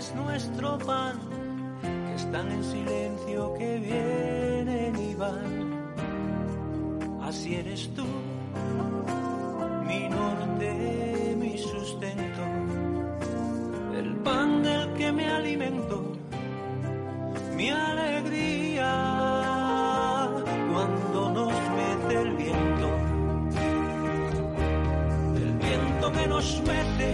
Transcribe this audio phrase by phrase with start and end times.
[0.00, 1.18] es nuestro pan,
[1.82, 5.50] que están en silencio, que vienen y van.
[7.22, 8.06] Así eres tú,
[9.86, 12.42] mi norte, mi sustento,
[14.00, 15.96] el pan del que me alimento,
[17.54, 18.92] mi alegría
[20.72, 22.88] cuando nos mece el viento.
[25.44, 27.08] El viento que nos mece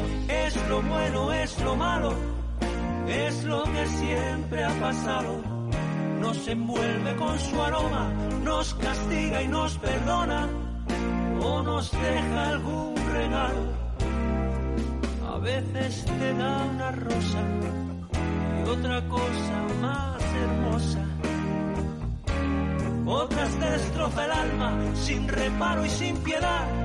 [0.45, 2.26] es lo bueno, es lo malo,
[3.09, 5.43] es lo que siempre ha pasado.
[6.21, 8.09] Nos envuelve con su aroma,
[8.43, 10.49] nos castiga y nos perdona,
[11.41, 13.77] o nos deja algún regalo.
[15.33, 17.43] A veces te da una rosa
[18.59, 21.05] y otra cosa más hermosa.
[23.07, 26.76] Otras te destroza el alma sin reparo y sin piedad.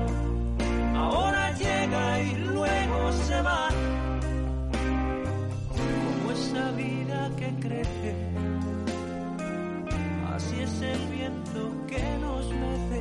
[10.34, 13.00] Así es el viento que nos mece.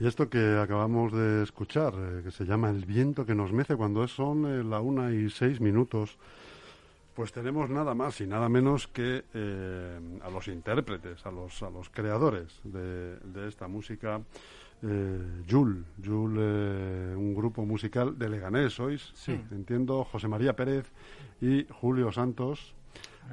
[0.00, 3.76] Y esto que acabamos de escuchar, eh, que se llama El viento que nos mece,
[3.76, 6.18] cuando son eh, la una y seis minutos,
[7.14, 11.70] pues tenemos nada más y nada menos que eh, a los intérpretes, a los, a
[11.70, 14.20] los creadores de, de esta música.
[14.82, 19.12] Eh, Jul, Jul, eh, un grupo musical de Leganés, ¿sois?
[19.14, 19.40] Sí.
[19.50, 20.90] Entiendo, José María Pérez
[21.40, 22.74] y Julio Santos,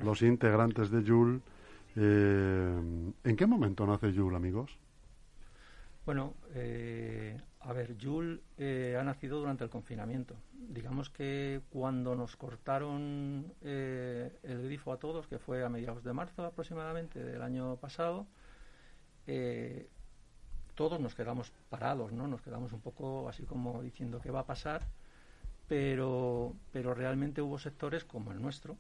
[0.03, 1.42] los integrantes de Jul.
[1.95, 4.78] Eh, ¿En qué momento nace Jul, amigos?
[6.06, 10.36] Bueno, eh, a ver, Jul eh, ha nacido durante el confinamiento.
[10.53, 16.14] Digamos que cuando nos cortaron eh, el grifo a todos, que fue a mediados de
[16.14, 18.26] marzo aproximadamente del año pasado,
[19.28, 19.89] eh,
[20.81, 22.25] todos nos quedamos parados, ¿no?
[22.25, 24.81] Nos quedamos un poco así como diciendo qué va a pasar,
[25.67, 28.75] pero, pero realmente hubo sectores como el nuestro,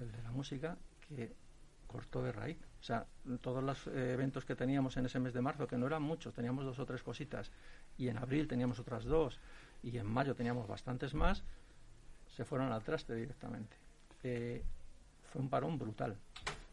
[0.00, 1.32] el de la música, que
[1.86, 2.58] cortó de raíz.
[2.80, 3.06] O sea,
[3.42, 6.64] todos los eventos que teníamos en ese mes de marzo, que no eran muchos, teníamos
[6.64, 7.52] dos o tres cositas,
[7.96, 9.38] y en abril teníamos otras dos,
[9.84, 11.44] y en mayo teníamos bastantes más,
[12.34, 13.76] se fueron al traste directamente.
[14.24, 14.64] Eh,
[15.22, 16.16] fue un parón brutal.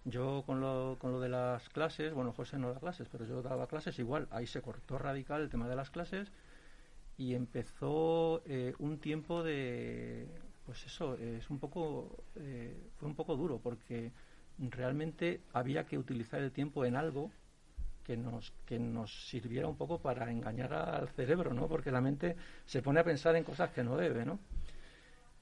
[0.06, 3.42] Yo con lo, con lo de las clases, bueno, José no da clases, pero yo
[3.42, 6.30] daba clases igual, ahí se cortó radical el tema de las clases
[7.18, 10.28] y empezó eh, un tiempo de,
[10.66, 14.12] pues eso, es un poco, eh, fue un poco duro porque
[14.60, 17.32] realmente había que utilizar el tiempo en algo
[18.04, 21.68] que nos, que nos sirviera un poco para engañar al cerebro, ¿no?
[21.68, 24.40] Porque la mente se pone a pensar en cosas que no debe, ¿no?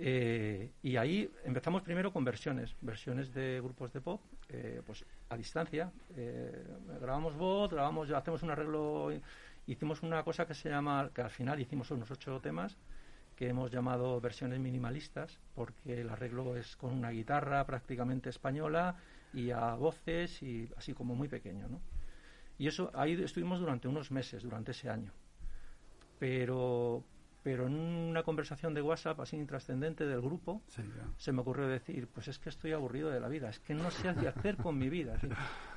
[0.03, 4.19] Eh, y ahí empezamos primero con versiones, versiones de grupos de pop,
[4.49, 5.91] eh, pues a distancia.
[6.17, 6.65] Eh,
[6.99, 9.11] grabamos voz, grabamos, hacemos un arreglo,
[9.67, 12.77] hicimos una cosa que se llama, que al final hicimos unos ocho temas
[13.35, 18.95] que hemos llamado versiones minimalistas, porque el arreglo es con una guitarra prácticamente española
[19.35, 21.79] y a voces y así como muy pequeño, ¿no?
[22.57, 25.11] Y eso ahí estuvimos durante unos meses, durante ese año.
[26.17, 27.03] Pero,
[27.43, 30.83] pero en una conversación de WhatsApp así intrascendente del grupo, Sí,
[31.17, 33.89] se me ocurrió decir, pues es que estoy aburrido de la vida, es que no
[33.89, 35.17] sé qué hacer con mi vida.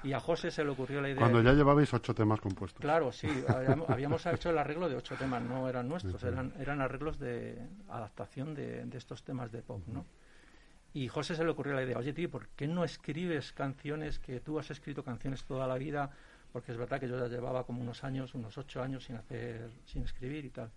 [0.03, 1.21] Y a José se le ocurrió la idea.
[1.21, 2.81] Cuando ya llevabais ocho temas compuestos.
[2.81, 6.81] Claro, sí, habíamos, habíamos hecho el arreglo de ocho temas, no eran nuestros, eran, eran
[6.83, 7.59] arreglos de
[7.89, 10.05] adaptación de, de estos temas de pop, ¿no?
[10.93, 14.39] Y José se le ocurrió la idea, oye tío, ¿por qué no escribes canciones que
[14.41, 16.11] tú has escrito canciones toda la vida?
[16.53, 19.71] Porque es verdad que yo ya llevaba como unos años, unos ocho años sin hacer,
[19.87, 20.71] sin escribir y tal.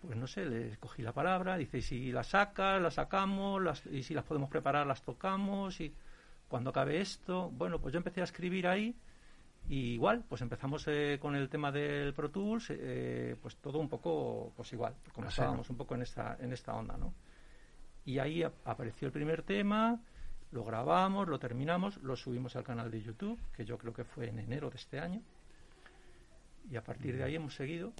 [0.00, 3.84] Pues no sé, le cogí la palabra, dice, y si las sacas, las sacamos, las,
[3.86, 5.94] y si las podemos preparar, las tocamos, y
[6.48, 8.96] cuando acabe esto, bueno, pues yo empecé a escribir ahí,
[9.68, 13.90] y igual, pues empezamos eh, con el tema del Pro Tools, eh, pues todo un
[13.90, 17.12] poco, pues igual, como estábamos un poco en esta, en esta onda, ¿no?
[18.06, 20.00] Y ahí ap- apareció el primer tema,
[20.50, 24.28] lo grabamos, lo terminamos, lo subimos al canal de YouTube, que yo creo que fue
[24.30, 25.20] en enero de este año.
[26.70, 27.92] Y a partir de ahí hemos seguido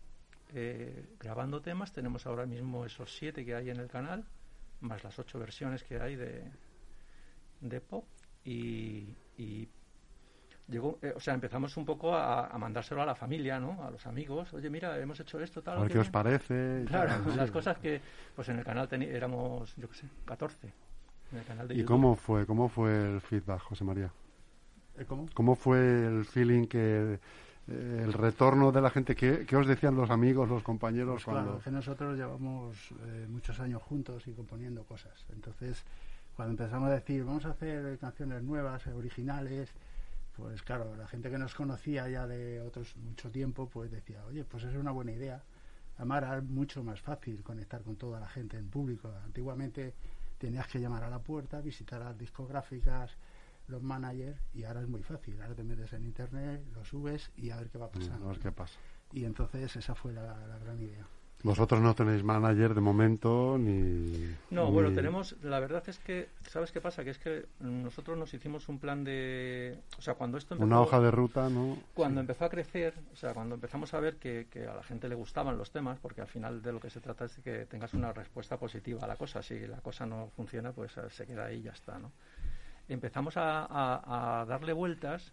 [0.54, 1.92] eh, grabando temas.
[1.92, 4.24] Tenemos ahora mismo esos siete que hay en el canal,
[4.80, 6.44] más las ocho versiones que hay de,
[7.60, 8.04] de pop.
[8.44, 9.68] Y, y
[10.68, 13.82] llegó, eh, o sea, empezamos un poco a, a mandárselo a la familia, ¿no?
[13.84, 14.52] A los amigos.
[14.54, 15.78] Oye, mira, hemos hecho esto, tal.
[15.78, 16.12] A ver qué os bien".
[16.12, 16.82] parece.
[16.84, 17.52] y Claro, tal, las sí.
[17.52, 18.00] cosas que,
[18.34, 20.72] pues en el canal éramos, yo qué sé, 14.
[21.32, 21.88] En el canal de ¿Y YouTube.
[21.88, 24.10] cómo fue, cómo fue el feedback, José María?
[24.98, 25.26] ¿Eh, ¿Cómo?
[25.34, 27.20] ¿Cómo fue el feeling que
[27.70, 29.14] eh, el retorno de la gente?
[29.14, 32.76] ¿Qué, qué os decían los amigos, los compañeros Pues claro, cuando que nosotros llevamos
[33.06, 35.24] eh, muchos años juntos y componiendo cosas.
[35.32, 35.84] Entonces,
[36.34, 39.70] cuando empezamos a decir, vamos a hacer canciones nuevas, eh, originales,
[40.36, 44.44] pues claro, la gente que nos conocía ya de otros mucho tiempo, pues decía, oye,
[44.44, 45.42] pues es una buena idea.
[45.96, 49.12] Además era mucho más fácil conectar con toda la gente en público.
[49.24, 49.94] Antiguamente
[50.38, 53.10] tenías que llamar a la puerta, visitar las discográficas,
[53.70, 55.40] los managers, y ahora es muy fácil.
[55.40, 58.26] Ahora te metes en internet, lo subes y a ver qué va pasando.
[58.26, 58.78] Mm, A ver qué pasa.
[59.12, 61.06] Y entonces esa fue la, la gran idea.
[61.42, 64.36] Vosotros no tenéis manager de momento ni.
[64.50, 67.02] No, ni- bueno, tenemos, la verdad es que, ¿sabes qué pasa?
[67.02, 70.82] Que es que nosotros nos hicimos un plan de, o sea, cuando esto empezó, Una
[70.82, 71.78] hoja de ruta, ¿no?
[71.94, 75.08] cuando empezó a crecer, o sea, cuando empezamos a ver que, que a la gente
[75.08, 77.64] le gustaban los temas, porque al final de lo que se trata es de que
[77.64, 79.42] tengas una respuesta positiva a la cosa.
[79.42, 82.12] Si la cosa no funciona, pues se queda ahí y ya está, ¿no?
[82.90, 85.32] Empezamos a, darle vueltas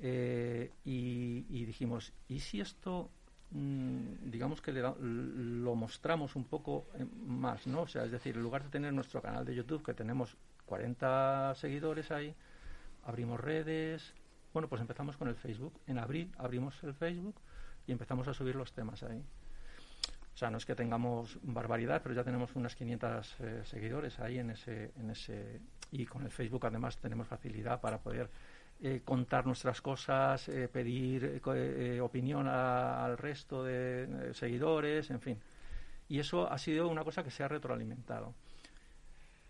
[0.00, 3.10] eh, y, y dijimos, ¿y si esto,
[3.50, 7.82] mm, digamos que le da- lo mostramos un poco eh, más, ¿no?
[7.82, 10.36] O sea, es decir, en lugar de tener nuestro canal de YouTube, que tenemos
[10.66, 12.34] 40 seguidores ahí,
[13.04, 14.14] abrimos redes,
[14.52, 15.80] bueno, pues empezamos con el Facebook.
[15.86, 17.40] En abril abrimos el Facebook
[17.86, 19.22] y empezamos a subir los temas ahí.
[20.34, 24.38] O sea, no es que tengamos barbaridad, pero ya tenemos unas 500 eh, seguidores ahí
[24.38, 25.60] en ese, en ese...
[25.92, 28.28] Y con el Facebook además tenemos facilidad para poder
[28.82, 31.40] eh, contar nuestras cosas, eh, pedir eh,
[31.96, 35.38] eh, opinión a- al resto de seguidores, en fin.
[36.08, 38.34] Y eso ha sido una cosa que se ha retroalimentado.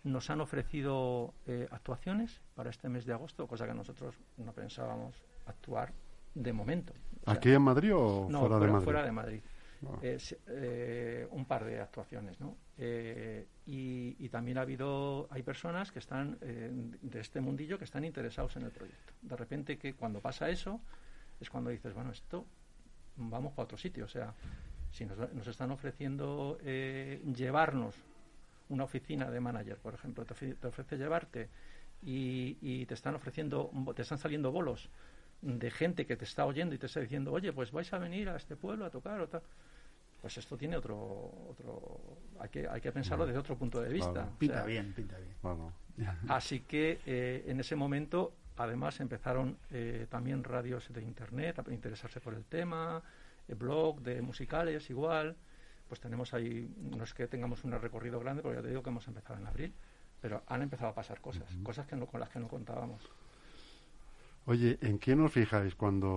[0.03, 5.15] Nos han ofrecido eh, actuaciones para este mes de agosto, cosa que nosotros no pensábamos
[5.47, 5.91] actuar
[6.33, 6.93] de momento.
[7.21, 8.83] O sea, ¿Aquí en Madrid o no, fuera, de Madrid?
[8.85, 9.41] fuera de Madrid.
[10.01, 12.57] Eh, un par de actuaciones, ¿no?
[12.77, 16.69] Eh, y, también ha habido, hay personas que están eh,
[17.01, 19.13] de este mundillo que están interesados en el proyecto.
[19.21, 20.81] De repente que cuando pasa eso
[21.39, 22.45] es cuando dices, bueno, esto
[23.15, 24.05] vamos para otro sitio.
[24.05, 24.33] O sea,
[24.91, 27.95] si nos, están ofreciendo eh, llevarnos
[28.69, 31.49] una oficina de manager, por ejemplo, te, ofre- te ofrece llevarte
[32.01, 34.89] y, y te están ofreciendo, te están saliendo bolos
[35.41, 38.29] de gente que te está oyendo y te está diciendo, oye, pues vais a venir
[38.29, 39.41] a este pueblo a tocar o tal.
[40.21, 40.95] Pues esto tiene otro,
[41.49, 41.99] otro
[42.39, 44.11] hay que, hay que pensarlo desde otro punto de vista.
[44.11, 44.31] Claro.
[44.33, 45.35] O Pinta sea, bien, pinta bien.
[45.41, 45.73] Bueno,
[46.27, 52.19] Así que eh, en ese momento, además, empezaron eh, también radios de internet a interesarse
[52.19, 53.01] por el tema,
[53.47, 55.35] eh, blog de musicales igual.
[55.87, 58.89] Pues tenemos ahí, no es que tengamos un recorrido grande, porque ya te digo que
[58.89, 59.73] hemos empezado en abril,
[60.19, 63.09] pero han empezado a pasar cosas, cosas que no, con las que no contábamos.
[64.51, 66.11] Oye, ¿en quién os fijáis cuando,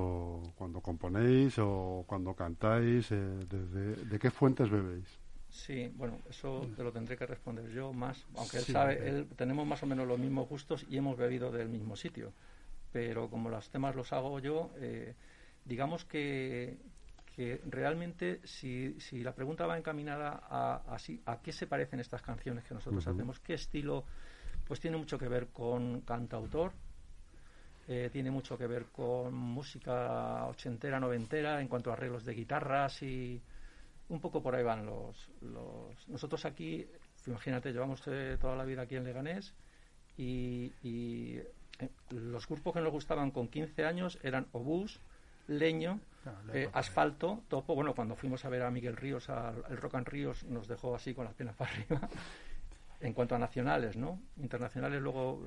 [0.59, 3.05] cuando componéis o cuando cantáis?
[3.12, 5.09] Eh, desde, ¿De qué fuentes bebéis?
[5.49, 9.27] Sí, bueno, eso te lo tendré que responder yo más, aunque él Sí, sabe, él,
[9.37, 12.32] tenemos más o menos los mismos gustos y hemos bebido del mismo sitio,
[12.93, 15.15] pero como los temas los hago yo, eh,
[15.65, 16.79] digamos que,
[17.35, 20.99] que realmente si, si la pregunta va encaminada a, a,
[21.32, 24.05] a qué se parecen estas canciones que nosotros hacemos, qué estilo,
[24.65, 26.75] pues tiene mucho que ver con cantautor,
[27.93, 33.03] eh, tiene mucho que ver con música ochentera, noventera, en cuanto a arreglos de guitarras
[33.03, 33.43] y
[34.09, 35.29] un poco por ahí van los...
[35.41, 36.09] los...
[36.09, 36.87] Nosotros aquí,
[37.27, 39.55] imagínate, llevamos eh, toda la vida aquí en Leganés
[40.17, 41.39] y, y,
[41.81, 45.01] eh, los grupos que nos gustaban con 15 años eran Obús,
[45.49, 45.99] Leño,
[46.53, 46.79] eh, época.
[46.79, 47.75] Asfalto, Topo.
[47.75, 50.95] Bueno, cuando fuimos a ver a Miguel Ríos, al el Rock and Ríos, nos dejó
[50.95, 52.09] así con las piernas para arriba.
[53.00, 54.20] En cuanto a nacionales, ¿no?
[54.37, 55.43] Internacionales, luego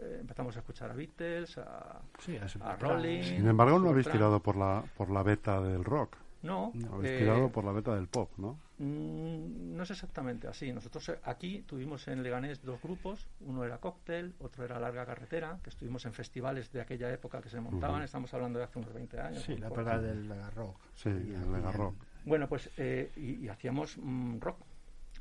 [0.00, 2.82] eh, empezamos a escuchar a Beatles, a, Sí, a a Supertramp.
[2.82, 3.22] Rolling.
[3.22, 6.16] Sin embargo, no habéis tirado por la, por la beta del rock.
[6.42, 8.58] No, Habéis eh, tirado por la beta del pop, ¿no?
[8.78, 10.72] Mm, No es exactamente así.
[10.72, 13.26] Nosotros eh, aquí tuvimos en Leganés dos grupos.
[13.40, 17.48] Uno era Cóctel, otro era Larga Carretera, que estuvimos en festivales de aquella época que
[17.50, 18.02] se montaban.
[18.02, 19.42] Estamos hablando de hace unos 20 años.
[19.42, 20.76] Sí, la época del Lega rock.
[20.94, 21.94] Sí, Y el aquí Lega en- rock.
[22.26, 24.58] Bueno, pues eh, y, y hacíamos mm, rock.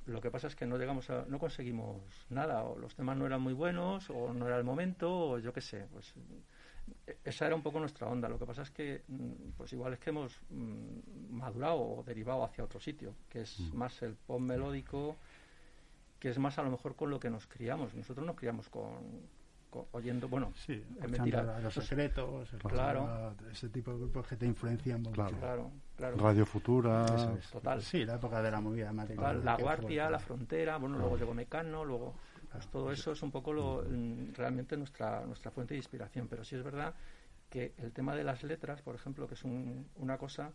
[0.05, 3.25] Lo que pasa es que no llegamos a, no conseguimos nada, o los temas no
[3.25, 5.87] eran muy buenos, o no era el momento, o yo qué sé.
[5.91, 6.13] Pues
[7.23, 8.27] esa era un poco nuestra onda.
[8.27, 12.43] Lo que pasa es que, mm, pues igual es que hemos mm, madurado o derivado
[12.43, 13.77] hacia otro sitio, que es Mm.
[13.77, 15.15] más el pop melódico,
[16.19, 17.93] que es más a lo mejor con lo que nos criamos.
[17.93, 19.21] Nosotros nos criamos con-
[19.91, 21.59] oyendo, bueno, Sí, mentira.
[21.59, 23.35] los Pues- secretos, Claro.
[23.51, 25.13] ese tipo de grupos que te influencian mucho.
[25.15, 25.37] Claro.
[25.39, 26.17] claro, claro.
[26.17, 27.05] Radio Futura.
[27.37, 27.49] Es.
[27.51, 27.81] Total.
[27.81, 29.17] Sí, la época de la movida material.
[29.37, 32.13] Total, la Guardia, fue- la Frontera, bueno, luego llegó Mecano, luego
[32.51, 36.27] pues Claro, todo eso es un poco lo, mm, realmente nuestra nuestra fuente de inspiración,
[36.27, 36.93] pero sí es verdad
[37.49, 40.51] que el tema de las letras, por ejemplo, que es un- una cosa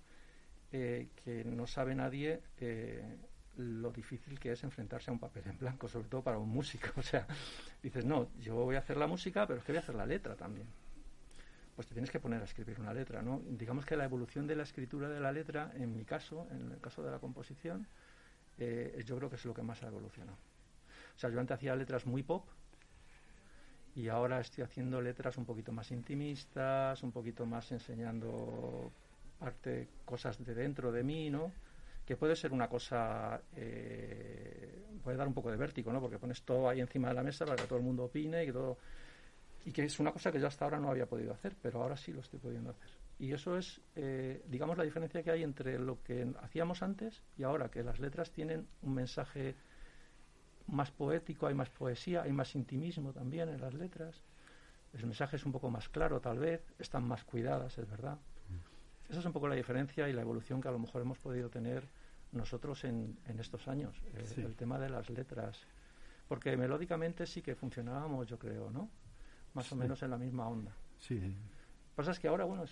[0.70, 3.16] eh, que no sabe nadie eh,
[3.58, 6.88] lo difícil que es enfrentarse a un papel en blanco, sobre todo para un músico.
[6.96, 7.26] O sea,
[7.82, 10.06] dices, no, yo voy a hacer la música, pero es que voy a hacer la
[10.06, 10.66] letra también.
[11.74, 13.40] Pues te tienes que poner a escribir una letra, ¿no?
[13.44, 16.80] Digamos que la evolución de la escritura de la letra, en mi caso, en el
[16.80, 17.86] caso de la composición,
[18.58, 20.38] eh, yo creo que es lo que más ha evolucionado.
[21.16, 22.46] O sea, yo antes hacía letras muy pop
[23.94, 28.92] y ahora estoy haciendo letras un poquito más intimistas, un poquito más enseñando
[29.38, 31.52] parte, cosas de dentro de mí, ¿no?
[32.08, 36.00] Que puede ser una cosa, eh, puede dar un poco de vértigo, ¿no?
[36.00, 38.46] Porque pones todo ahí encima de la mesa para que todo el mundo opine y
[38.46, 38.78] que todo
[39.66, 41.98] y que es una cosa que yo hasta ahora no había podido hacer, pero ahora
[41.98, 42.88] sí lo estoy pudiendo hacer.
[43.18, 47.42] Y eso es, eh, digamos, la diferencia que hay entre lo que hacíamos antes y
[47.42, 49.54] ahora, que las letras tienen un mensaje
[50.66, 54.22] más poético, hay más poesía, hay más intimismo también en las letras.
[54.94, 58.16] El mensaje es un poco más claro, tal vez, están más cuidadas, es verdad.
[59.10, 61.50] Esa es un poco la diferencia y la evolución que a lo mejor hemos podido
[61.50, 61.86] tener
[62.32, 65.60] nosotros en, en estos años, eh, el tema de las letras.
[66.28, 68.90] Porque melódicamente sí que funcionábamos, yo creo, ¿no?
[69.54, 70.72] más o menos en la misma onda.
[70.98, 71.34] Sí.
[71.94, 72.64] Pasa es que ahora, bueno,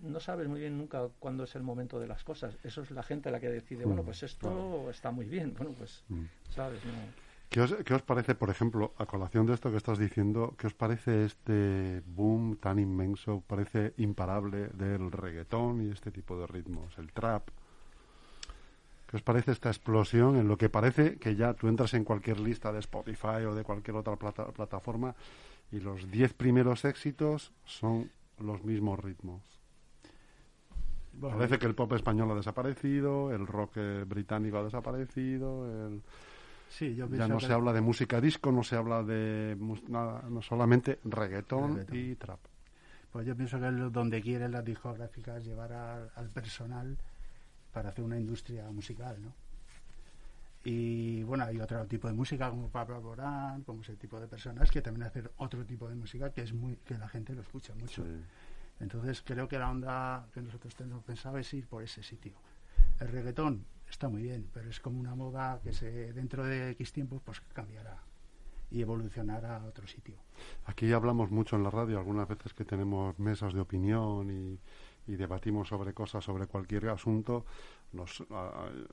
[0.00, 2.56] no sabes muy bien nunca cuándo es el momento de las cosas.
[2.62, 5.54] Eso es la gente la que decide, bueno, mm, pues esto está muy bien.
[5.56, 6.24] Bueno, pues, mm.
[6.50, 6.80] ¿sabes?
[7.50, 10.66] ¿Qué os, ¿Qué os, parece, por ejemplo, a colación de esto que estás diciendo, qué
[10.66, 16.96] os parece este boom tan inmenso, parece imparable del reggaetón y este tipo de ritmos,
[16.98, 17.50] el trap?
[19.14, 22.40] ¿Qué os parece esta explosión en lo que parece que ya tú entras en cualquier
[22.40, 25.14] lista de Spotify o de cualquier otra plataforma
[25.70, 29.40] y los diez primeros éxitos son los mismos ritmos.
[31.20, 36.02] Parece que el pop español ha desaparecido, el rock eh, británico ha desaparecido, el...
[36.68, 39.56] Sí, yo ya no se habla de música disco, no se habla de
[39.86, 42.40] nada, no solamente reggaetón, y trap.
[43.12, 46.98] Pues yo pienso que es donde quieren las discográficas llevar al personal
[47.74, 49.34] para hacer una industria musical, ¿no?
[50.64, 54.70] Y bueno, hay otro tipo de música como Pablo Alborán, como ese tipo de personas
[54.70, 57.74] que también hacen otro tipo de música que es muy que la gente lo escucha
[57.74, 58.02] mucho.
[58.80, 62.32] Entonces creo que la onda que nosotros tenemos pensado es ir por ese sitio.
[62.98, 66.92] El reggaetón está muy bien, pero es como una moda que se dentro de X
[66.92, 68.02] tiempo pues cambiará
[68.70, 70.16] y evolucionará a otro sitio.
[70.64, 74.58] Aquí hablamos mucho en la radio, algunas veces que tenemos mesas de opinión y,
[75.06, 77.44] y debatimos sobre cosas, sobre cualquier asunto,
[77.92, 78.24] nos,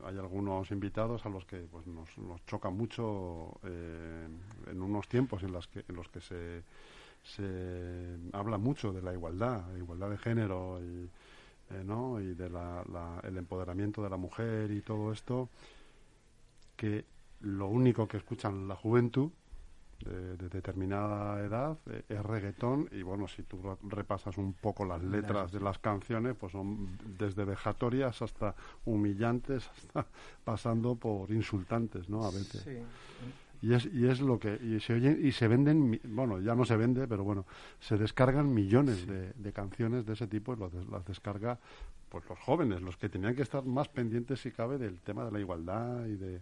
[0.03, 4.27] hay algunos invitados a los que pues, nos, nos choca mucho eh,
[4.67, 6.63] en unos tiempos en, las que, en los que se,
[7.23, 11.09] se habla mucho de la igualdad, igualdad de género y,
[11.71, 12.19] eh, ¿no?
[12.19, 12.83] y de la,
[13.23, 15.49] el empoderamiento de la mujer y todo esto,
[16.75, 17.05] que
[17.41, 19.31] lo único que escuchan la juventud
[20.03, 25.51] de, determinada edad eh, es reggaetón y bueno, si tú repasas un poco las letras
[25.51, 28.55] de las canciones, pues son desde vejatorias hasta
[28.86, 30.05] humillantes, hasta
[30.43, 32.24] pasando por insultantes, ¿no?
[32.24, 32.65] A veces.
[33.62, 36.65] Y es, y es lo que y se oyen y se venden bueno ya no
[36.65, 37.46] se vende pero bueno
[37.79, 40.58] se descargan millones de, de, canciones de ese tipo y
[40.89, 41.60] las descarga
[42.10, 45.31] pues los jóvenes los que tenían que estar más pendientes si cabe del tema de
[45.31, 46.41] la igualdad y de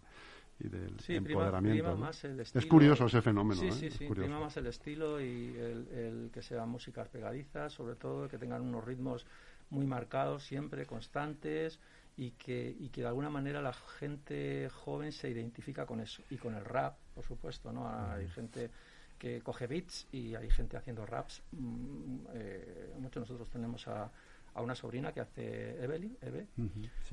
[0.59, 2.09] y del empoderamiento.
[2.53, 3.61] es curioso ese fenómeno.
[3.61, 3.71] Sí, ¿eh?
[3.71, 4.07] sí, sí.
[4.07, 8.83] Prima más el estilo y el, que sean músicas pegadizas, sobre todo, que tengan unos
[8.83, 9.25] ritmos
[9.69, 11.79] muy marcados, siempre constantes
[12.17, 16.21] y que, y que de alguna manera la gente joven se identifica con eso.
[16.29, 17.87] Y con el rap, por supuesto, ¿no?
[17.89, 18.69] Hay gente
[19.17, 21.41] que coge beats y hay gente haciendo raps.
[21.51, 24.11] Mm, eh, muchos nosotros tenemos a,
[24.53, 26.47] a, una sobrina que hace Evelyn, Eve,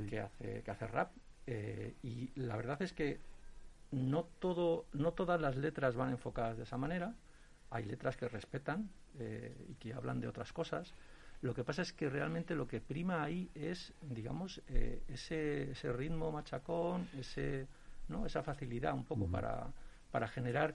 [0.08, 1.12] que, hace, que hace rap.
[1.46, 3.20] Eh, y la verdad es que
[3.90, 7.14] no, todo, no todas las letras van enfocadas de esa manera.
[7.70, 10.92] Hay letras que respetan eh, y que hablan de otras cosas.
[11.42, 15.92] Lo que pasa es que realmente lo que prima ahí es, digamos, eh, ese, ese,
[15.92, 17.66] ritmo machacón, ese,
[18.08, 18.24] ¿no?
[18.26, 19.72] esa facilidad un poco para,
[20.10, 20.74] para generar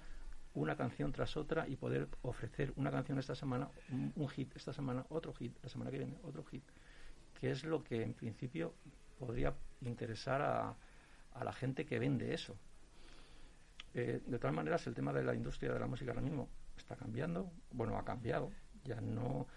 [0.54, 3.70] una canción tras otra y poder ofrecer una canción esta semana,
[4.16, 6.64] un, hit esta semana, otro hit, la semana que viene, otro hit,
[7.40, 8.74] que es lo que en principio
[9.18, 10.76] podría interesar a,
[11.34, 12.56] a la gente que vende eso.
[13.94, 16.96] Eh, de todas maneras, el tema de la industria de la música ahora mismo está
[16.96, 18.52] cambiando, bueno, ha cambiado,
[18.86, 19.48] ya no,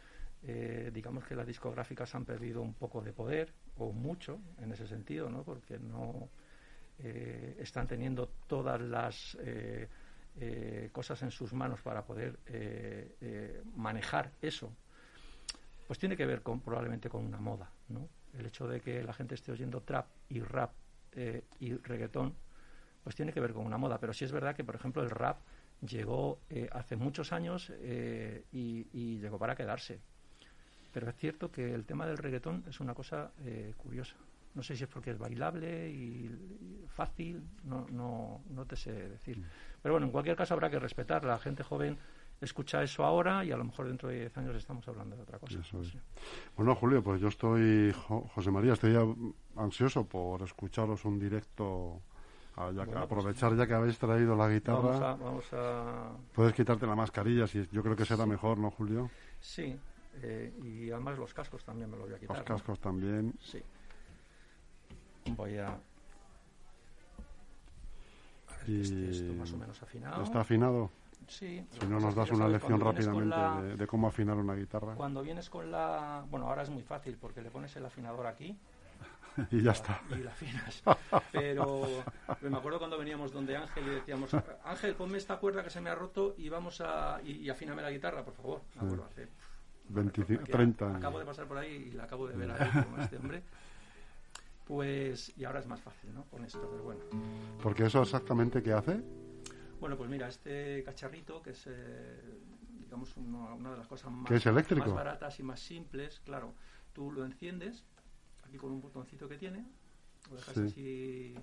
[0.43, 4.87] eh, digamos que las discográficas han perdido un poco de poder, o mucho en ese
[4.87, 5.45] sentido, ¿no?
[5.45, 6.29] Porque no
[6.99, 9.37] eh, están teniendo todas las
[10.91, 12.41] cosas en sus manos para poder
[13.77, 14.73] manejar eso.
[15.87, 18.09] Pues tiene que ver con, probablemente con una moda, ¿no?
[18.37, 20.73] El hecho de que la gente esté oyendo trap y rap
[21.61, 22.35] y reggaetón
[23.05, 23.99] pues tiene que ver con una moda.
[23.99, 25.39] Pero sí es verdad que, por ejemplo, el rap
[25.87, 30.01] llegó eh, hace muchos años eh, y, llegó para quedarse.
[30.93, 34.17] Pero es cierto que el tema del reggaetón es una cosa eh, curiosa.
[34.55, 39.39] No sé si es porque es bailable y, fácil, no, no, no te sé decir.
[39.39, 39.45] Mm.
[39.83, 41.25] Pero bueno, en cualquier caso habrá que respetar.
[41.25, 41.99] La gente joven
[42.41, 45.39] escucha eso ahora y a lo mejor dentro de 10 años estamos hablando de otra
[45.39, 45.59] cosa.
[46.57, 48.97] Bueno, Julio, pues yo estoy, José María, estoy
[49.57, 52.03] ansioso por escucharos un directo
[52.57, 55.17] Ah, pues aprovechar ya que habéis traído la guitarra.
[55.17, 59.11] Vamos a, Puedes quitarte la mascarilla, si yo creo que será mejor, ¿no, Julio?
[59.41, 59.77] Sí,
[60.23, 62.37] eh, y además los cascos también me los voy a quitar.
[62.37, 63.35] Los cascos también.
[63.41, 63.61] Sí.
[65.37, 65.69] Voy a...
[65.69, 65.77] a
[68.49, 70.23] ver que Y esto más o menos afinado.
[70.23, 70.91] ¿Está afinado?
[71.27, 71.67] Sí.
[71.71, 75.49] Si no nos das una lección rápidamente de, de cómo afinar una guitarra Cuando vienes
[75.49, 76.23] con la...
[76.31, 78.57] Bueno, ahora es muy fácil porque le pones el afinador aquí
[79.51, 80.01] y ya está.
[80.11, 80.83] y la afinas.
[81.33, 82.05] Pero
[82.43, 84.31] me acuerdo cuando veníamos donde Ángel y decíamos,
[84.65, 87.21] Ángel, ponme esta cuerda que se me ha roto y vamos a...
[87.25, 88.61] y, y afíname la guitarra, por favor.
[88.75, 89.29] Me acuerdo hace...
[89.89, 90.97] 25, Aquí 30 años.
[90.99, 93.43] Acabo de pasar por ahí y la acabo de ver ahí con este hombre.
[94.67, 96.25] Pues, y ahora es más fácil, ¿no?
[96.25, 97.01] Con esto, pero bueno.
[97.63, 99.03] Porque eso exactamente qué hace?
[99.79, 102.19] Bueno, pues mira, este cacharrito, que es, eh,
[102.81, 104.27] digamos, uno- una de las cosas más,
[104.81, 106.55] más baratas y más simples, claro,
[106.95, 107.85] tú lo enciendes,
[108.55, 109.67] aquí con un botoncito que tiene,
[110.31, 110.61] lo dejas Sí.
[110.63, 111.35] así,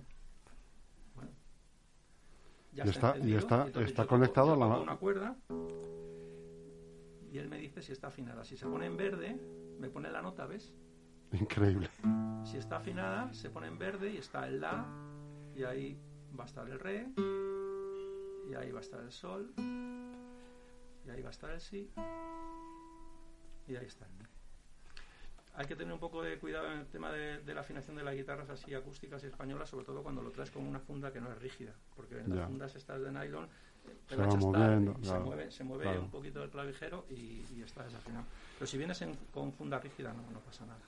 [1.16, 1.32] bueno,
[2.74, 5.36] ya Y está- y está- entonces está toco- conectado a la- una cuerda
[7.32, 8.44] y él me dice si está afinada.
[8.46, 9.36] Si se pone en verde,
[9.80, 10.72] me pone la nota, ¿ves?
[11.34, 11.90] Increíble.
[12.46, 14.86] Si está afinada, se pone en verde y está el La,
[15.56, 15.98] y ahí
[16.38, 17.08] va a estar el Re,
[18.50, 21.90] y ahí va a estar el Sol, y ahí va a estar el Si,
[23.68, 24.21] y ahí está el.
[25.54, 28.04] Hay que tener un poco de cuidado en el tema de, de la afinación de
[28.04, 31.20] las guitarras así acústicas y españolas, sobre todo cuando lo traes con una funda que
[31.20, 34.92] no es rígida, porque en las fundas estas de nylon eh, te Se va moviendo,
[34.92, 36.02] y claro, se mueve, se mueve claro.
[36.04, 38.26] un poquito el clavijero y, y está desafinado.
[38.58, 40.80] Pero si vienes en- con funda rígida no, no pasa nada.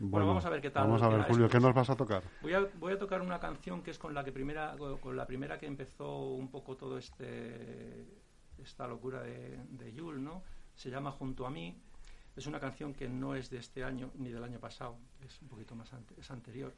[0.00, 1.58] Bueno, vamos a ver qué tal Vamos a ver, Julio, esto.
[1.58, 2.24] ¿qué nos vas a tocar?
[2.40, 5.26] Voy a, voy a tocar una canción que es con la que primera con la
[5.28, 8.04] primera que empezó un poco todo este
[8.58, 10.42] esta locura de, de Yule, ¿no?
[10.74, 11.80] Se llama Junto a mí.
[12.36, 15.48] Es una canción que no es de este año ni del año pasado, es un
[15.48, 16.72] poquito más ante- es anterior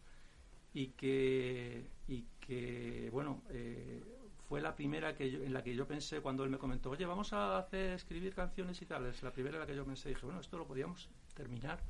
[0.73, 4.02] y que y que bueno eh,
[4.49, 7.06] fue la primera que yo- en la que yo pensé cuando él me comentó, oye,
[7.06, 9.06] vamos a hacer escribir canciones y tal.
[9.06, 11.80] Es la primera en la que yo pensé, dije, bueno, esto lo podíamos terminar,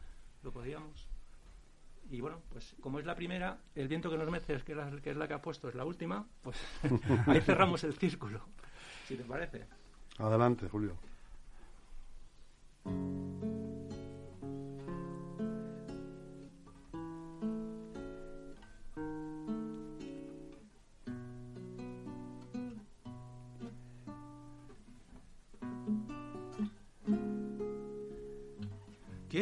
[0.42, 1.08] lo podíamos
[2.10, 4.90] y bueno, pues como es la primera, el viento que nos mece, que es la
[5.00, 6.58] que, es la que ha puesto, es la última, pues
[7.26, 8.42] ahí cerramos el círculo,
[9.08, 9.64] si te parece.
[10.18, 10.96] Adelante, Julio.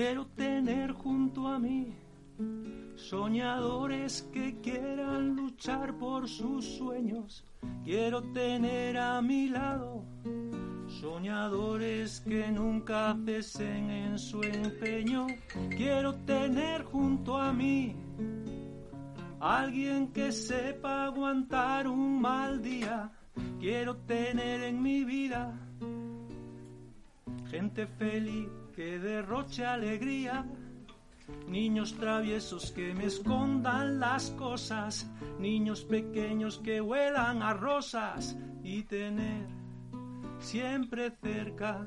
[0.05, 1.95] Quiero tener junto a mí
[2.97, 7.45] soñadores que quieran luchar por sus sueños.
[7.85, 10.05] Quiero tener a mi lado
[10.89, 15.29] soñadores que nunca cesen en su empeño.
[15.71, 17.95] Quiero tener junto a mí
[19.39, 23.13] alguien que sepa aguantar un mal día.
[23.61, 25.57] Quiero tener en mi vida
[27.49, 30.45] gente feliz que derroche alegría,
[31.49, 38.37] niños traviesos que me escondan las cosas, niños pequeños que huelan a rosas.
[38.65, 39.47] Y tener
[40.39, 41.87] siempre cerca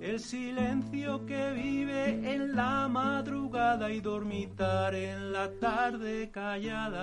[0.00, 6.94] el silencio que vive en la madrugada y dormitar en la tarde callada.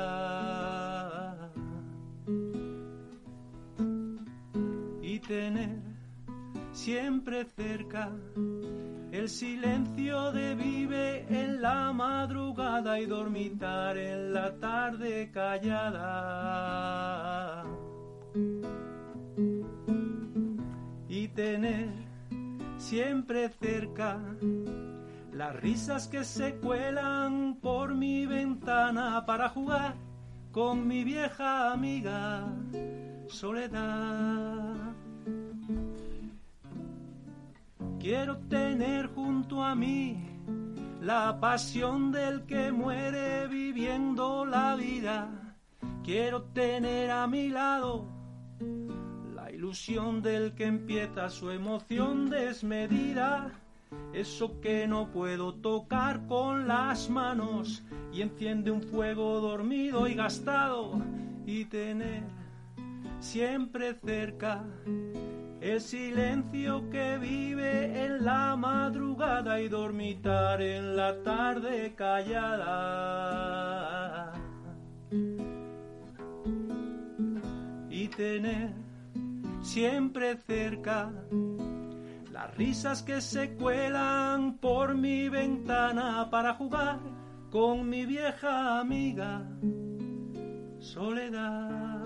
[5.01, 5.88] Y tener
[6.71, 8.11] siempre cerca.
[9.11, 16.05] El silencio de vive en la madrugada y dormitar en la tarde callada.
[21.07, 21.89] Y tener
[22.77, 24.19] siempre cerca
[25.33, 29.95] las risas que se cuelan por mi ventana para jugar
[30.51, 32.47] con mi vieja amiga
[33.27, 34.68] Soledad.
[37.99, 40.25] Quiero tener junto a mí
[41.01, 45.57] la pasión del que muere viviendo la vida.
[46.01, 48.07] Quiero tener a mi lado
[49.35, 53.51] la ilusión del que empieza su emoción desmedida.
[54.13, 57.83] Eso que no puedo tocar con las manos
[58.13, 61.01] y enciende un fuego dormido y gastado
[61.45, 62.23] y tener
[63.19, 64.63] siempre cerca
[65.61, 73.11] el silencio que vive en la madrugada y dormitar en la tarde callada.
[77.89, 78.73] Y tener
[79.61, 81.11] siempre cerca
[82.31, 86.99] las risas que se cuelan por mi ventana para jugar
[87.51, 89.41] con mi vieja amiga
[90.79, 91.98] Soledad.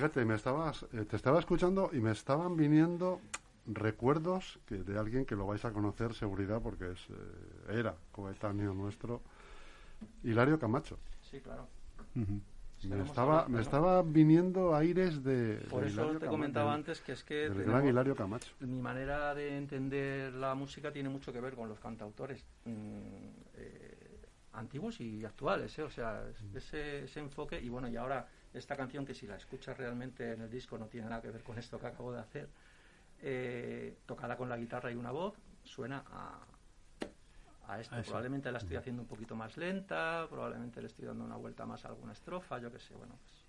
[0.00, 3.20] Fíjate, me estabas, eh, te estaba escuchando y me estaban viniendo
[3.66, 8.72] recuerdos que de alguien que lo vais a conocer, seguridad, porque es, eh, era coetáneo
[8.72, 9.20] nuestro,
[10.24, 10.96] Hilario Camacho.
[11.30, 11.68] Sí, claro.
[12.14, 15.56] Me estaba, me estaba viniendo aires de.
[15.68, 18.54] Por de eso Hilario te comentaba antes que es que del gran Hilario Camacho.
[18.60, 22.70] mi manera de entender la música tiene mucho que ver con los cantautores mm,
[23.52, 24.20] eh,
[24.54, 25.82] antiguos y actuales, ¿eh?
[25.82, 29.36] o sea, es- ese, ese enfoque y bueno, y ahora esta canción que si la
[29.36, 32.20] escuchas realmente en el disco no tiene nada que ver con esto que acabo de
[32.20, 32.48] hacer,
[33.22, 35.34] eh, tocada con la guitarra y una voz,
[35.64, 36.40] suena a,
[37.68, 37.94] a esto.
[37.94, 41.66] A probablemente la estoy haciendo un poquito más lenta, probablemente le estoy dando una vuelta
[41.66, 43.40] más a alguna estrofa, yo qué sé, bueno, pues.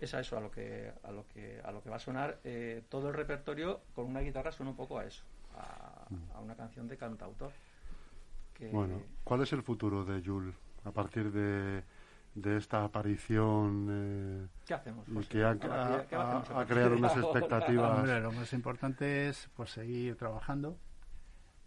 [0.00, 2.40] Es a eso a lo que a lo que a lo que va a sonar.
[2.42, 5.22] Eh, todo el repertorio con una guitarra suena un poco a eso
[5.56, 7.52] a, a una canción de cantautor
[8.54, 11.84] que Bueno, ¿cuál es el futuro de Yul a partir de,
[12.34, 15.28] de esta aparición eh, qué hacemos José?
[15.28, 17.98] que ha, A partir de- ha- ¿qué hacemos a ha creado unas expectativas?
[17.98, 20.78] Hombre, lo más importante es pues seguir trabajando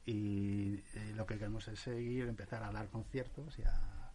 [0.05, 4.11] y, eh, lo que queremos es seguir, empezar a dar conciertos y a,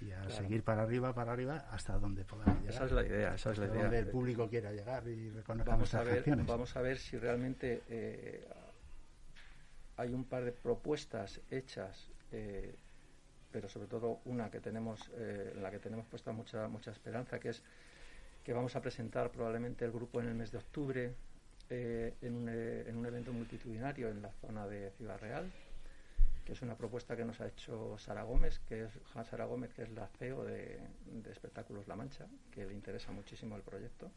[0.00, 0.30] y a Claro.
[0.30, 2.74] seguir para arriba, para arriba, hasta donde podamos llegar.
[2.74, 5.30] esa es la idea esa es la Hasta idea donde el público quiera llegar y
[5.30, 6.46] reconozca vamos a ver canciones.
[6.46, 8.46] vamos a ver si realmente eh,
[9.96, 12.74] hay un par de propuestas hechas eh,
[13.50, 17.38] pero sobre todo una que tenemos eh, en la que tenemos puesta mucha mucha esperanza
[17.38, 17.62] que es
[18.44, 21.14] que vamos a presentar probablemente el grupo en el mes de octubre
[21.70, 25.50] eh, en, un, eh, en un evento multitudinario en la zona de Ciudad Real
[26.44, 28.90] que es una propuesta que nos ha hecho Sara Gómez, que es
[29.28, 33.54] Sara Gómez, que es la CEO de, de Espectáculos La Mancha, que le interesa muchísimo
[33.54, 34.10] el proyecto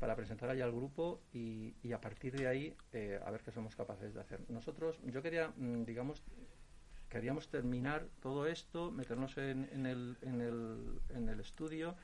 [0.00, 2.74] para presentar allá al grupo y, y a partir de ahí
[3.22, 4.40] a ver qué somos capaces de hacer.
[4.48, 6.22] Nosotros, yo quería, mm, digamos,
[7.12, 11.94] queríamos terminar todo esto, meternos en, el, estudio,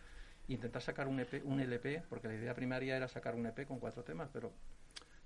[0.48, 4.28] intentar sacar un, LP, porque la idea primaria era sacar un EP con cuatro temas,
[4.30, 4.52] pero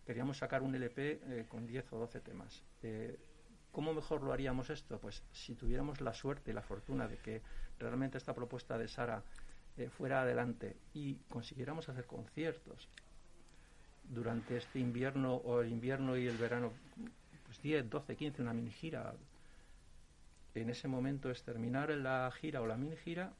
[0.06, 2.62] queríamos sacar un LP eh, con 10 o 12 temas.
[2.84, 3.18] Eh,
[3.72, 5.00] ¿Cómo mejor lo haríamos esto?
[5.00, 7.42] Pues si tuviéramos la suerte y la fortuna de que
[7.80, 9.24] realmente esta propuesta de Sara
[9.76, 12.88] eh, fuera adelante y consiguiéramos hacer conciertos
[14.04, 16.72] durante este invierno o el invierno y el verano,
[17.46, 19.12] pues 10, 12, 15, una mini gira.
[20.54, 23.32] En ese momento es terminar la gira o la mini gira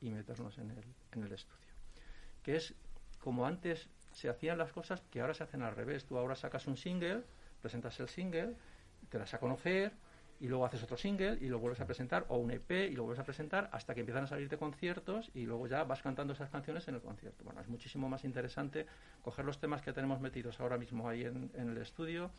[0.00, 1.58] y meternos en el, en el estudio.
[2.42, 2.74] Que es
[3.20, 6.04] como antes se hacían las cosas que ahora se hacen al revés.
[6.04, 7.22] Tú ahora sacas un single,
[7.60, 8.54] presentas el single,
[9.08, 9.92] te das a conocer
[10.40, 13.04] y luego haces otro single y lo vuelves a presentar o un EP y lo
[13.04, 16.48] vuelves a presentar hasta que empiezan a salirte conciertos y luego ya vas cantando esas
[16.48, 17.44] canciones en el concierto.
[17.44, 18.86] Bueno, es muchísimo más interesante
[19.22, 22.30] coger los temas que tenemos metidos ahora mismo ahí en, en el estudio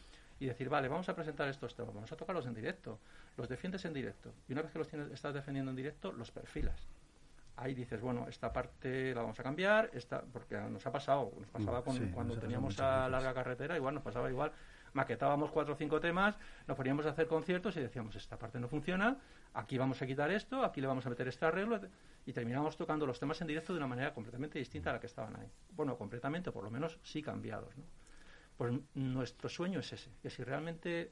[0.41, 2.97] y decir, vale, vamos a presentar estos temas, vamos a tocarlos en directo,
[3.38, 6.32] los defiendes en directo y una vez que los tienes, estás defendiendo en directo, los
[6.32, 6.88] perfilas.
[7.58, 11.47] Ahí dices, bueno, esta parte la vamos a cambiar, esta, porque nos ha pasado, nos
[11.51, 14.51] pasaba con, sí, cuando teníamos a larga carretera, igual nos pasaba igual,
[14.93, 18.67] maquetábamos cuatro o cinco temas, nos poníamos a hacer conciertos y decíamos, esta parte no
[18.67, 19.17] funciona,
[19.54, 21.80] aquí vamos a quitar esto, aquí le vamos a meter este arreglo,
[22.25, 25.06] y terminamos tocando los temas en directo de una manera completamente distinta a la que
[25.06, 25.51] estaban ahí.
[25.75, 27.84] Bueno, completamente, por lo menos sí cambiados, ¿no?
[28.62, 31.10] Pues nuestro sueño es ese, que si realmente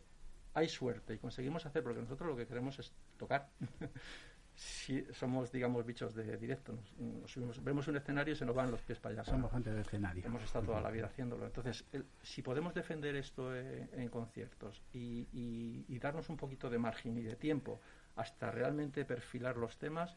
[0.53, 3.49] hay suerte y conseguimos hacer, porque nosotros lo que queremos es tocar.
[4.53, 8.55] si somos, digamos, bichos de directo, nos, nos subimos, vemos un escenario y se nos
[8.55, 9.23] van los pies para allá.
[9.23, 10.23] Somos gente de escenario.
[10.27, 11.47] Hemos estado toda la vida haciéndolo.
[11.47, 16.69] Entonces, el- si podemos defender esto eh, en conciertos y, y- y darnos un poquito
[16.69, 17.81] de margen y de tiempo
[18.15, 20.15] hasta realmente perfilar los temas,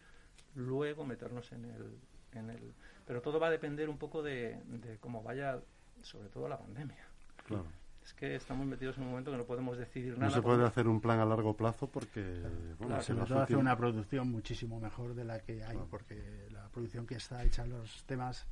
[0.54, 1.98] luego meternos en el,
[2.32, 2.74] en el...
[3.06, 5.62] Pero todo va a depender un poco de, de cómo vaya,
[6.02, 7.08] sobre todo la pandemia.
[7.46, 7.64] Claro.
[8.04, 10.32] Es que estamos metidos en un momento que no podemos decidir No nada.
[10.32, 13.22] se puede porque- hacer un plan a largo plazo porque, bueno, Claro, en sobre todo
[13.22, 15.86] hacer últimos- una producción muchísimo mejor de la que hay, Claro.
[15.88, 18.44] porque la producción que está hecha, los temas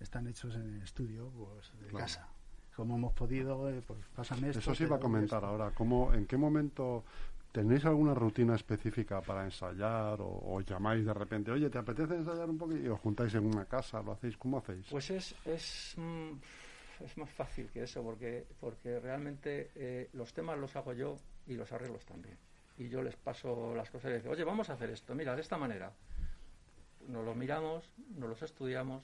[0.00, 1.98] están hechos en el estudio, pues de Claro.
[1.98, 2.28] casa.
[2.74, 4.58] Como hemos podido, eh, pues pásame esto.
[4.58, 5.46] Eso sí iba a comentar esto.
[5.46, 5.70] ahora.
[5.70, 7.04] ¿cómo, ¿En qué momento
[7.52, 12.50] tenéis alguna rutina específica para ensayar o, o llamáis de repente, oye, ¿te apetece ensayar
[12.50, 12.76] un poco?
[12.76, 14.36] Y os juntáis en una casa, ¿lo hacéis?
[14.36, 14.84] ¿Cómo hacéis?
[14.90, 16.32] Pues es, es, mm,
[17.04, 21.54] es más fácil que eso, porque, porque realmente eh, los temas los hago yo y
[21.54, 22.36] los arreglos también.
[22.78, 25.34] Y yo les paso las cosas y les digo, oye, vamos a hacer esto, mira,
[25.34, 25.92] de esta manera.
[27.08, 29.02] Nos los miramos, nos los estudiamos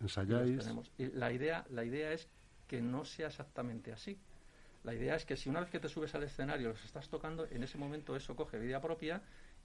[0.00, 0.68] los ¿Ensayáis?
[0.98, 2.28] Y la idea, la idea es
[2.66, 4.18] que no sea exactamente así.
[4.84, 7.46] La idea es que si una vez que te subes al escenario los estás tocando,
[7.46, 9.22] en ese momento eso coge vida propia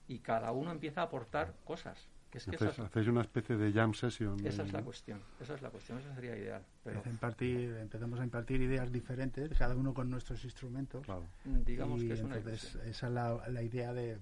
[0.08, 2.08] y cada uno empieza a aportar cosas.
[2.32, 4.39] Que es que Hacéis, esa, es, hacéis una especie de jam session.
[4.46, 4.86] esa es la ¿no?
[4.86, 6.63] cuestión, esa es la cuestión, eso sería ideal.
[6.84, 11.06] Pero impartir- empezamos a impartir ideas diferentes, cada uno con nuestros instrumentos.
[11.06, 11.26] Claro.
[11.44, 12.88] digamos y que es una entonces ilusión.
[12.89, 14.17] esa es la, la idea de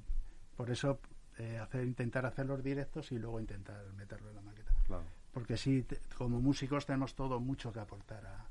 [0.58, 1.00] por eso
[1.38, 5.04] eh, hacer intentar hacer los directos y luego intentar meterlo en la maqueta Claro.
[5.32, 8.46] porque sí te- como músicos tenemos todo mucho que aportar a,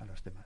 [0.00, 0.44] a los temas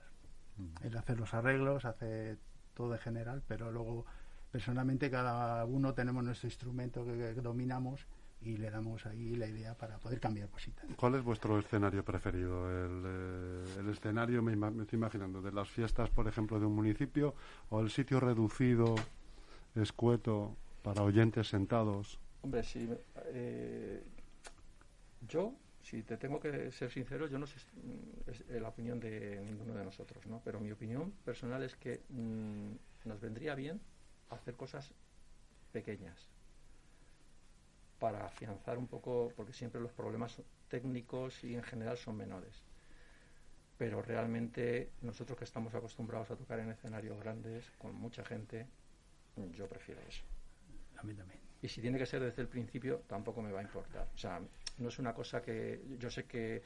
[0.57, 0.85] Mm.
[0.85, 2.37] el hacer los arreglos hace
[2.75, 4.05] todo en general pero luego
[4.51, 8.05] personalmente cada uno tenemos nuestro instrumento que, que dominamos
[8.45, 12.69] y le damos ahí la idea para poder cambiar cositas ¿Cuál es vuestro escenario preferido?
[12.69, 16.75] El, eh, el escenario, me, me estoy imaginando, de las fiestas, por ejemplo, de un
[16.75, 17.33] municipio
[17.69, 18.95] o el sitio reducido,
[19.73, 22.19] escueto, para oyentes sentados.
[22.43, 22.87] Hombre, si
[23.25, 24.03] eh,
[25.27, 28.99] yo, si te tengo que ser sincero, yo no sé mm, es eh, la opinión
[28.99, 30.41] de ninguno de nosotros, ¿no?
[30.45, 33.81] Pero mi opinión personal es que mm, nos vendría bien
[34.29, 34.93] hacer cosas
[35.71, 36.29] pequeñas
[38.05, 40.39] para afianzar un poco, porque siempre los problemas
[40.69, 42.61] técnicos y en general son menores.
[43.79, 48.67] Pero realmente nosotros que estamos acostumbrados a tocar en escenarios grandes con mucha gente,
[49.57, 50.23] yo prefiero eso.
[50.97, 53.63] a mí también Y si tiene que ser desde el principio, tampoco me va a
[53.63, 54.07] importar.
[54.13, 54.39] O sea,
[54.77, 56.61] no es una cosa que yo sé que,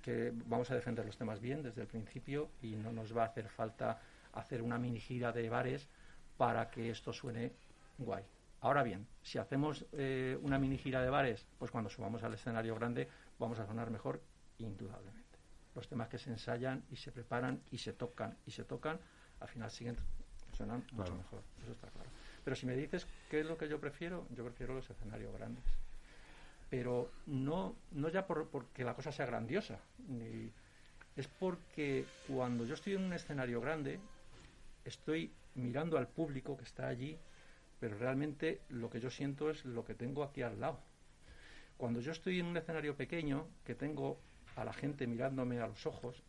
[0.00, 3.26] que vamos a defender los temas bien desde el principio y no nos va a
[3.26, 4.00] hacer falta
[4.32, 5.88] hacer una mini gira de bares
[6.36, 7.50] para que esto suene
[7.98, 8.22] guay.
[8.60, 12.74] Ahora bien, si hacemos eh, una mini gira de bares, pues cuando subamos al escenario
[12.74, 14.20] grande vamos a sonar mejor,
[14.58, 15.38] indudablemente.
[15.74, 18.98] Los temas que se ensayan y se preparan y se tocan y se tocan,
[19.40, 19.96] al final siguen
[20.56, 21.16] suenan mucho Claro.
[21.16, 21.42] mejor.
[21.62, 22.10] Eso está claro.
[22.42, 25.64] Pero si me dices qué es lo que yo prefiero, yo prefiero los escenarios grandes.
[26.68, 30.50] Pero no, no ya por, porque la cosa sea grandiosa, ni-
[31.16, 34.00] es porque cuando yo estoy en un escenario grande,
[34.84, 37.18] estoy mirando al público que está allí,
[37.80, 40.80] pero realmente lo que yo siento es lo que tengo aquí al lado.
[41.76, 44.18] Cuando yo estoy en un escenario pequeño, que tengo
[44.56, 46.22] a la gente mirándome a los ojos,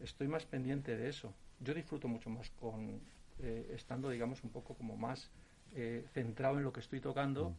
[0.00, 1.32] estoy más pendiente de eso.
[1.60, 3.00] Yo disfruto mucho más con
[3.40, 5.30] eh, estando, digamos, un poco como más
[5.74, 7.54] eh, centrado en lo que estoy tocando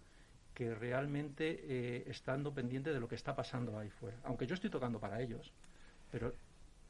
[0.54, 4.18] que realmente eh, estando pendiente de lo que está pasando ahí fuera.
[4.26, 5.52] Aunque yo estoy tocando para ellos,
[6.12, 6.36] pero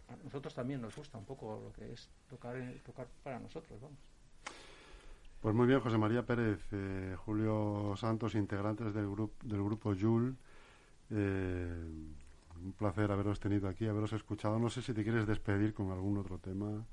[0.10, 4.12] a nosotros también nos gusta un poco lo que es tocar, tocar para nosotros, vamos.
[5.44, 10.38] Pues muy bien, José María Pérez, eh, Julio Santos, integrantes del, grupo del grupo Yul.
[11.12, 11.86] Eh,
[12.64, 14.58] un placer haberos tenido aquí, haberos escuchado.
[14.58, 16.86] No sé si te quieres despedir con algún otro tema,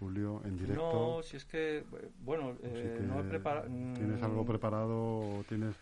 [0.00, 1.16] Julio, en directo.
[1.18, 1.84] No, si es que,
[2.24, 3.68] bueno, si eh, no he preparado...
[3.68, 4.98] ¿Tienes algo preparado
[5.38, 5.76] o tienes...?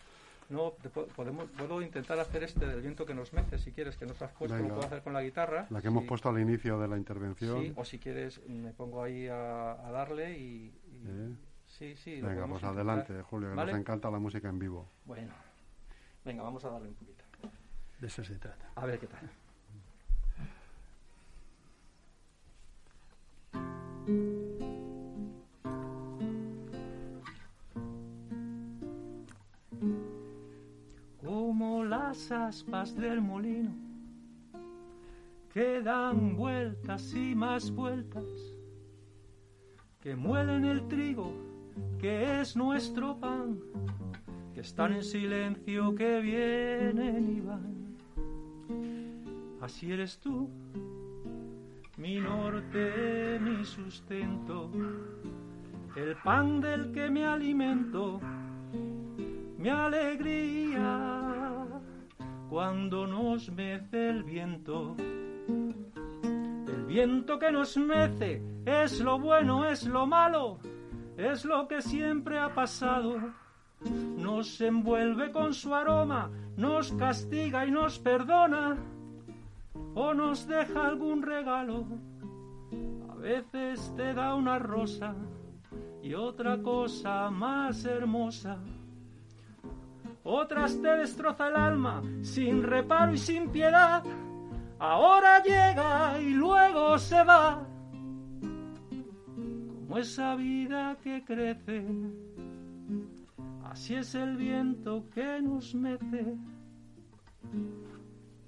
[0.49, 0.73] No,
[1.15, 4.31] podemos, puedo intentar hacer este del viento que nos mece, si quieres, que nos has
[4.33, 4.67] puesto, Venga.
[4.69, 5.65] lo puedo hacer con la guitarra.
[5.71, 7.59] La que hemos puesto al inicio de la intervención.
[7.59, 10.43] Sí, o si quieres, me pongo ahí a, a darle y...
[10.43, 11.35] y- ¿Eh?
[11.77, 12.17] Sí, sí.
[12.21, 13.71] lo Venga, podemos pues adelante, Julio, que ¿Vale?
[13.71, 14.87] nos encanta la música en vivo.
[15.05, 15.33] Bueno,
[16.23, 17.23] venga, vamos a darle un poquito.
[17.99, 19.29] de eso se trata A ver qué tal.
[31.23, 33.71] Como las aspas del molino
[35.53, 38.25] que dan vueltas y más vueltas,
[40.01, 41.52] que muelen el trigo
[41.99, 43.59] que es nuestro pan,
[44.53, 47.97] que están en silencio, que vienen y van.
[49.61, 50.49] Así eres tú,
[51.97, 54.69] mi norte, mi sustento,
[55.95, 58.19] el pan del que me alimento,
[59.57, 61.23] mi alegría
[62.49, 64.95] cuando nos mece el viento.
[65.47, 70.59] El viento que nos mece es lo bueno, es lo malo,
[71.17, 73.17] es lo que siempre ha pasado.
[74.17, 78.77] Nos envuelve con su aroma, nos castiga y nos perdona,
[79.93, 81.85] o nos deja algún regalo.
[83.09, 85.13] A veces te da una rosa
[86.01, 88.57] y otra cosa más hermosa.
[90.23, 94.03] Otras te destroza el alma sin reparo y sin piedad.
[94.79, 97.72] Ahora llega y luego se va.
[99.93, 101.85] Como esa vida que crece,
[103.65, 106.35] así es el viento que nos mece.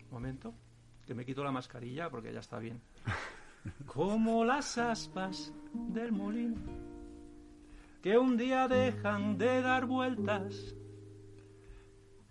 [0.09, 0.55] Momento,
[1.05, 2.81] que me quito la mascarilla porque ya está bien.
[3.85, 6.57] Como las aspas del molino,
[8.01, 10.75] que un día dejan de dar vueltas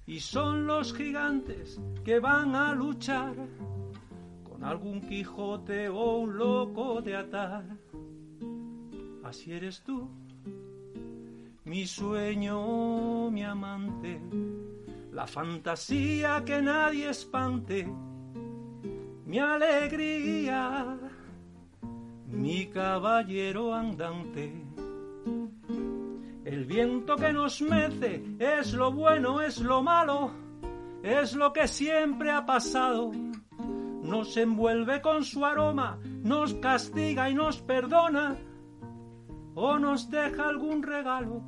[0.07, 3.37] y son los gigantes que van a luchar
[4.43, 7.84] con algún Quijote o un loco de atar.
[9.25, 10.07] Así eres tú,
[11.65, 14.21] mi sueño, mi amante,
[15.13, 17.89] la fantasía que nadie espante,
[19.25, 20.99] mi alegría,
[22.27, 24.53] mi caballero andante.
[26.45, 30.33] El viento que nos mece es lo bueno, es lo malo,
[31.03, 33.11] es lo que siempre ha pasado.
[34.03, 38.37] Nos envuelve con su aroma, nos castiga y nos perdona,
[39.55, 41.43] o nos deja algún regalo.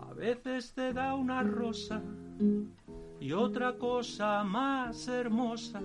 [0.00, 2.02] A veces te da una rosa
[3.20, 5.80] y otra cosa más hermosa.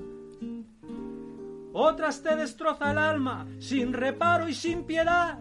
[1.71, 5.39] Otras te destroza el alma sin reparo y sin piedad.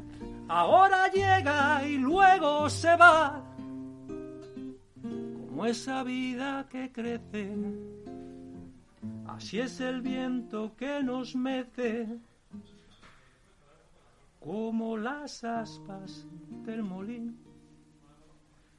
[0.49, 3.45] Ahora llega y luego se va.
[5.03, 7.57] Como esa vida que crece,
[9.27, 12.21] así es el viento que nos mece.
[14.41, 16.27] Como las aspas
[16.65, 17.35] del molino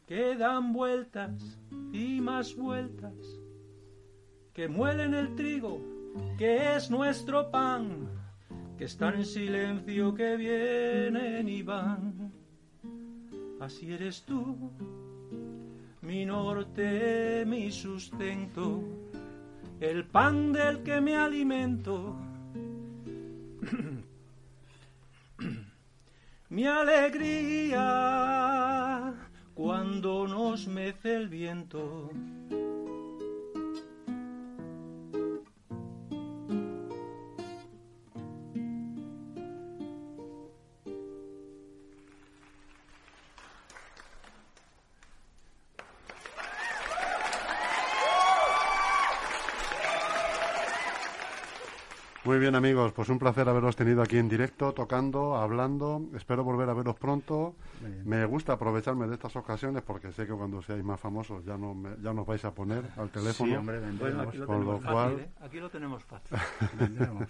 [0.10, 1.60] que dan vueltas
[1.94, 3.14] y más vueltas,
[4.54, 5.80] que muelen el trigo,
[6.36, 8.10] que es nuestro pan,
[8.76, 12.34] que están en silencio, que vienen y van.
[13.60, 14.72] Así eres tú,
[16.02, 18.82] mi norte, mi sustento,
[19.80, 22.16] el pan del que me alimento.
[26.60, 27.86] Mi alegría
[29.54, 32.12] cuando nos mece el viento.
[52.50, 56.02] Bien amigos, pues un placer haberos tenido aquí en directo, tocando, hablando.
[56.16, 57.56] Espero volver a veros pronto.
[58.06, 61.76] Me gusta aprovecharme de estas ocasiones porque sé que cuando seáis más famosos ya no
[62.02, 63.52] ya nos vais a poner al teléfono.
[63.52, 64.28] Sí, hombre, vendremos.
[64.28, 65.30] aquí, lo Con lo tenemos cual- fácil, ¿eh?
[65.42, 66.38] aquí lo tenemos fácil.
[66.80, 67.30] Vendremos.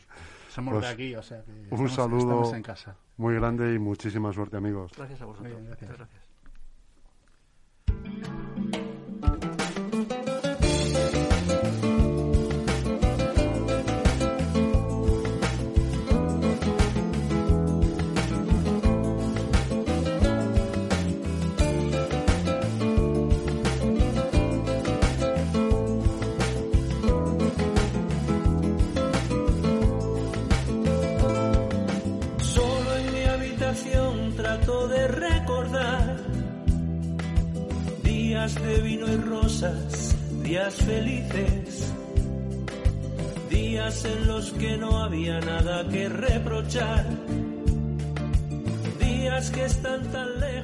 [0.50, 2.20] Somos Pues, de aquí, o sea que un estamos, saludo.
[2.20, 2.96] estamos en casa.
[3.18, 4.92] Muy grande y muchísima suerte amigos.
[4.96, 5.52] Gracias a vosotros.
[5.52, 5.90] Muy bien, gracias.
[5.92, 6.29] Muchas gracias.
[38.56, 41.94] De vino y rosas, días felices,
[43.50, 47.06] días en los que no había nada que reprochar,
[49.00, 50.59] días que están tan lejos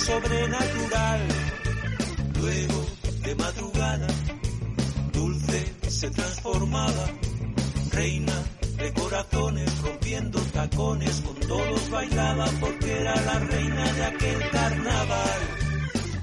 [0.00, 1.20] sobrenatural.
[2.40, 2.86] Luego,
[3.22, 4.06] de madrugada,
[5.12, 7.06] dulce se transformaba,
[7.90, 8.44] reina
[8.78, 15.40] de corazones, rompiendo tacones, con todos bailaba porque era la reina de aquel carnaval.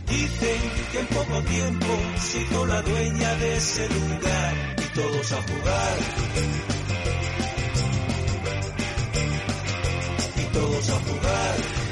[0.08, 0.62] Dicen
[0.92, 5.98] que en poco tiempo se la dueña de ese lugar y todos a jugar.
[10.38, 11.85] Y todos a jugar.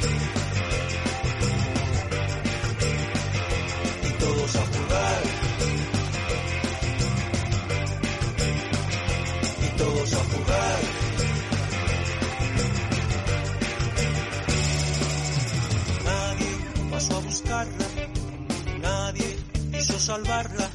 [20.03, 20.69] Salvarla.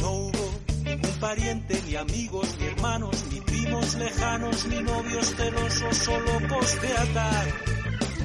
[0.00, 0.50] No hubo
[0.84, 7.46] ningún pariente, ni amigos, ni hermanos, ni primos lejanos, ni novios celosos o locos atar.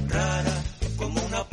[0.08, 0.62] Rara
[0.96, 1.43] como una